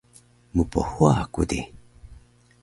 Mphuwa 0.55 1.15
ku 1.33 1.41
di? 1.49 1.59